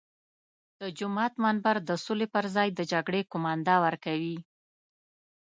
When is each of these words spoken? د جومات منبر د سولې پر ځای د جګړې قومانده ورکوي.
د 0.79 0.81
جومات 0.97 1.33
منبر 1.43 1.75
د 1.89 1.91
سولې 2.05 2.27
پر 2.33 2.45
ځای 2.55 2.67
د 2.73 2.79
جګړې 2.91 3.21
قومانده 3.31 3.75
ورکوي. 3.85 4.37